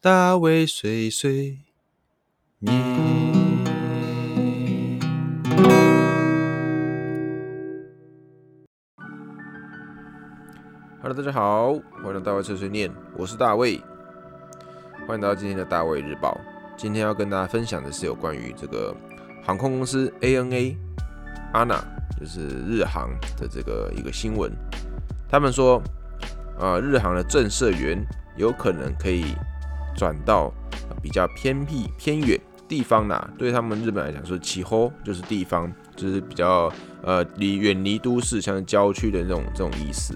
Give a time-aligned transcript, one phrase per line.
[0.00, 1.58] 大卫碎碎
[2.60, 2.72] 念。
[11.02, 13.82] Hello，大家好，欢迎来到大卫碎碎念，我是大卫，
[15.08, 16.40] 欢迎来到今天的大卫日报。
[16.76, 18.94] 今天要跟大家分享的是有关于这个
[19.42, 20.76] 航空公司 ANA
[21.54, 21.80] ANA，
[22.20, 24.52] 就是日航的这个一个新闻。
[25.28, 25.82] 他们说，
[26.60, 28.00] 呃，日航的正社员
[28.36, 29.34] 有可能可以
[29.98, 30.50] 转到
[31.02, 33.28] 比较偏僻偏远地方啦。
[33.36, 40.14] 对他们日本来讲，说起后就是地方，就是比较呃离远离都市，像郊区的那种这种意思。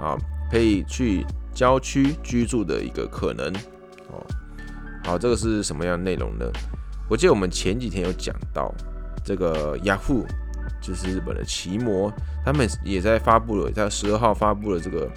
[0.00, 0.16] 啊，
[0.50, 1.24] 可以去
[1.54, 3.46] 郊区居住的一个可能
[4.10, 4.24] 哦。
[5.04, 6.46] 好，这个是什么样的内容呢？
[7.08, 8.74] 我记得我们前几天有讲到，
[9.22, 10.24] 这个雅虎
[10.80, 12.10] 就是日本的奇摩，
[12.42, 15.10] 他们也在发布了，在十二号发布了这个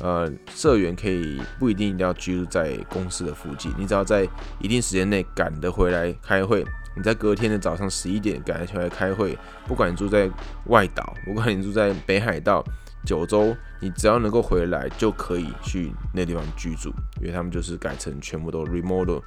[0.00, 4.28] 呃，社员可以不一定一定要居住在公司的附近，你只要在
[4.60, 6.64] 一定时间内赶得回来开会，
[6.96, 10.30] 你在隔天的早上十一点赶得回来开会，不管你住在
[10.66, 12.64] 外岛，不管你住在北海道。
[13.04, 19.22] 九州，你只要能够回来，就可以去那地方居住，因为他们就是改成全部都 remote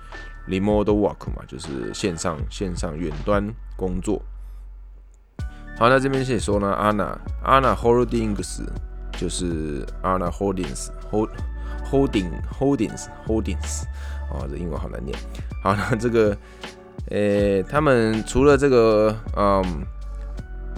[0.49, 3.41] remote work 嘛，就是线上线上远端
[3.77, 4.21] 工作。
[5.77, 8.65] 好，那这边写说呢，Anna Anna Holdings
[9.19, 11.29] 就是 Anna Holdings hold
[11.83, 13.83] holding holdings holdings
[14.31, 15.17] 哦，这英文好难念。
[15.61, 16.37] 好，那这个，
[17.09, 19.63] 呃，他们除了这个，嗯，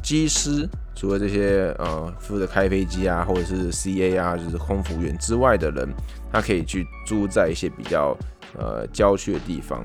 [0.02, 0.68] 机师。
[0.94, 5.90] 除了这些呃负责开飞机啊，或者是 CA 啊，就是空服员之外的人，
[6.32, 8.16] 他可以去租在一些比较
[8.56, 9.84] 呃郊区的地方。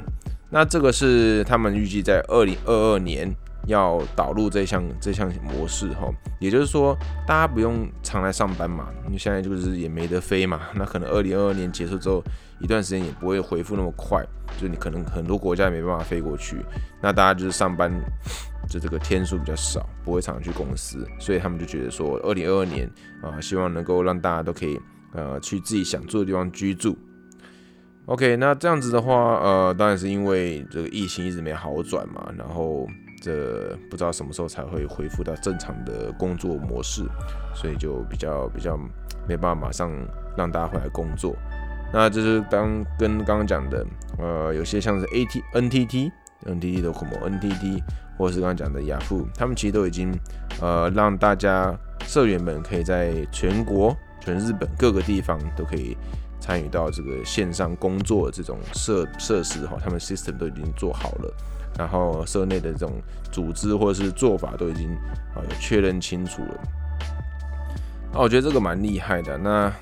[0.50, 3.34] 那这个是他们预计在二零二二年
[3.66, 12.22] 要导入这项这项模式哈，也就是说大家不用常来上班嘛，你现在就是也没得飞嘛， 那可能二零二二年结束之后
[12.60, 14.24] 一段时间也不会恢复那么快，
[14.58, 16.64] 就你可能很多国家也没办法飞过去，
[17.02, 17.92] 那大家就是上班。
[18.68, 22.90] 就这个天数比较少，不会常常去公司，所以他们就觉得说，二零二二年
[23.22, 24.76] 啊，希望能够让大家都可以
[25.12, 26.98] 呃去自己想住的地方居住。
[28.06, 32.88] OK，那这样子的话，呃，当然是因为这个疫情一直没好转嘛，然后
[33.20, 37.04] 这不知道什么时候才会恢复到正常的工作模式，
[37.54, 38.78] 所以就比较比较
[39.28, 39.90] 没办法马上
[40.36, 41.34] 让大家回来工作。
[41.92, 43.86] 那就是当跟刚刚讲的，
[44.18, 46.10] 呃，有些像是 AT、NTT、
[46.44, 47.82] NTT 的什么 NTT。
[48.18, 50.10] 或者是刚刚讲的雅虎，他们其实都已经
[50.62, 55.94] 呃让大家社员们可以在全国、全日本各个地方都可以
[56.40, 61.34] 参与到这个线上工作的这种设设施哈，他们 system 都已经做好了，
[61.78, 62.92] 然后社内的这种
[63.32, 64.90] 组织或者是做法都已经
[65.34, 66.60] 啊有确认清楚了。
[68.12, 69.36] 那我觉得这个蛮厉害的。
[69.38, 69.72] 那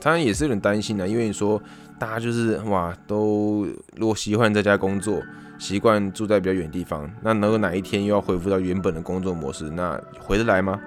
[0.00, 1.60] 当然也是有点担心的，因为你说
[1.98, 3.66] 大家就是哇都
[3.96, 5.22] 如果习惯在家工作。
[5.56, 10.78] 习惯住在比较远地方，那能够哪一天又要恢复到原本的工作模式，那回得来吗？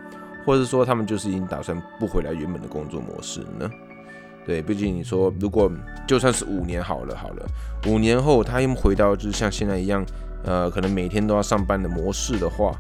[0.45, 3.71] 或者说他们就是已经打算不回来原本的工作模式呢？
[4.47, 5.69] 对，毕竟你说如果
[6.07, 7.45] 就算是五年好了，好了，
[7.85, 10.03] 五年后他又回到就是像现在一样，
[10.43, 12.73] 呃，可能每天都要上班的模式的话，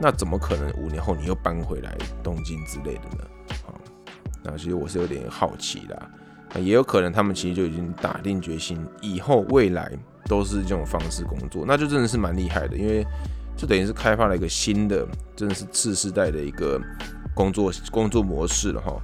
[0.00, 3.24] 那怎么可能五年后你又搬回来东京之类的呢？
[3.66, 3.72] 啊，
[4.42, 9.90] 那其实我是有点好奇的，也有可能他们其实就已经打定决心，以后未来。
[10.26, 13.06] 都是这种方式工作，那就真的是蛮厉害的，因为
[13.58, 16.80] 就等于是开发了一个新的，真的是次世代的一个
[17.34, 18.96] 工作工作模式了哈。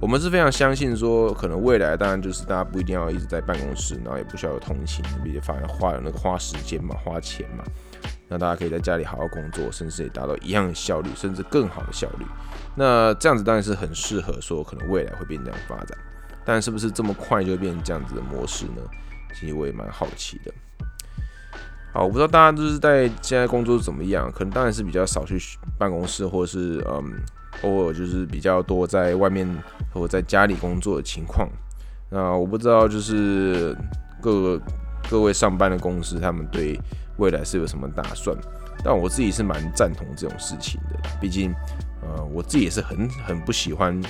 [0.00, 7.64] 我们是非常相信说，可能未来当然就是大家不一定要一直在办公室，然后也不需要有通勤，毕竟反而花了那个花时间嘛，花钱嘛。
[8.28, 12.24] 那大家可以在家里好好工作，甚至也达到一样的效率，甚至更好的效率。
[12.76, 15.98] 那这样子当然是很适合说，可能未来会变这样发展，
[16.44, 18.82] 但是不是这么快就会变成这样子的模式呢？
[19.34, 20.54] 其实我也蛮好奇的。
[21.92, 25.40] 好，我不知道大家就是在现在工作怎么样，可能当然是比较少去
[25.76, 27.20] 办公室，或者是嗯，
[27.62, 29.48] 偶尔就是比较多在外面
[29.92, 31.48] 或在家里工作的情况。
[32.10, 33.76] 那我不知道就是
[34.20, 34.60] 各
[35.08, 36.78] 各位上班的公司，他们对
[37.18, 38.36] 未来是有什么打算？
[38.84, 41.52] 但我自己是蛮赞同这种事情的，毕竟
[42.02, 44.00] 呃，我自己也是很很不喜欢。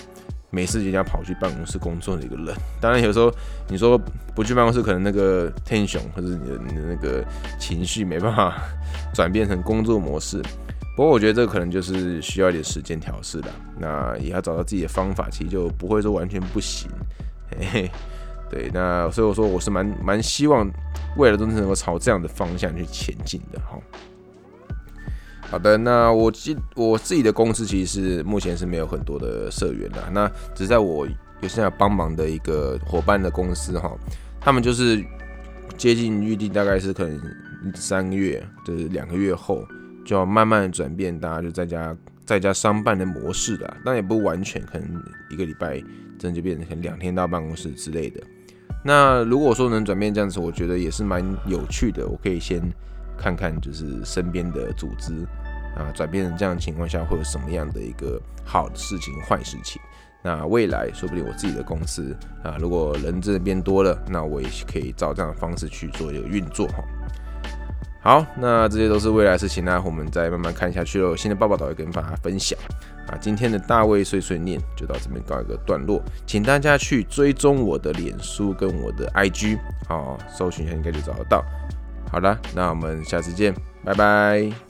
[0.51, 3.31] 没事就要跑去办公室工作的一个人，当然有时候
[3.69, 4.01] 你说
[4.35, 7.23] 不去办公室，可能那个 tension 或者你的你的那个
[7.59, 8.57] 情绪没办法
[9.13, 10.41] 转变成工作模式。
[10.99, 13.49] 不过我觉得这可能就是需要一点时间调试的，
[13.79, 16.91] 那也要找到自己的方法，其实就不会说完全不行。
[17.53, 17.91] 嘿嘿，
[18.51, 20.69] 对，那所以我说我是蛮蛮希望
[21.17, 23.79] 未来都是能够朝这样的方向去前进的哈。
[25.43, 33.97] 好的，那我记我自己的公司其实是目前是没有很多的社员的，那只在我有现在帮忙的一个伙伴的公司哈，
[34.41, 35.01] 他们就是
[35.77, 37.21] 接近预定大概是可能
[37.77, 39.65] 三个月，就是两个月后
[40.09, 41.95] 就要慢慢转变，大家就在家
[42.25, 44.89] 在家商办的模式的，但也不完全，可能
[45.29, 45.79] 一个礼拜
[46.19, 48.23] 真的就变成可能两天到办公室之类的。
[48.83, 52.09] 那如果说能转变这样子，我觉得也是蛮有趣的。
[52.09, 52.59] 我可以先
[53.19, 55.13] 看看，就是身边的组织
[55.77, 59.79] 啊，转变成这样的情况下，会有什么样的一个好的事情、坏事情。
[60.25, 66.83] 那未来说不定我自己的公司啊，如果人真的变多了，那我也可以照这样的方式去做一个运作哈。
[68.09, 71.15] 好，那这些都是未来事情那我们再慢慢看下去喽。
[71.15, 72.59] 新的报报导会跟大家分享
[73.07, 73.13] 啊。
[73.21, 81.45] 今天的大卫碎碎念就到这边告一个段落，请大家去追踪我的脸书跟我的 IG，好，搜寻一下应该就找得到。
[82.11, 84.68] 好了，那我们下次见，拜拜。